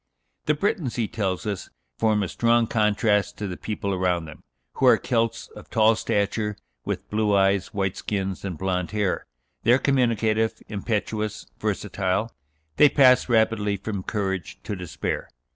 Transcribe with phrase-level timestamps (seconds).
[0.47, 1.69] The Bretons, he tells us,
[1.99, 4.41] form a strong contrast to the people around them,
[4.77, 9.27] who are "Celts of tall stature, with blue eyes, white skins, and blond hair:
[9.61, 12.33] they are communicative, impetuous, versatile;
[12.77, 15.29] they pass rapidly from courage to despair.